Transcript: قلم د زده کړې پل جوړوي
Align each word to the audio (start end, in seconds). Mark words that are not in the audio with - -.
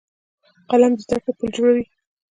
قلم 0.69 0.91
د 0.97 0.99
زده 1.03 1.17
کړې 1.23 1.31
پل 1.37 1.47
جوړوي 1.55 1.83